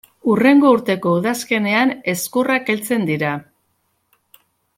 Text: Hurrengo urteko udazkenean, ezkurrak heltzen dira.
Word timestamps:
Hurrengo 0.31 0.69
urteko 0.75 1.13
udazkenean, 1.17 1.93
ezkurrak 2.15 2.73
heltzen 2.75 3.07
dira. 3.11 3.35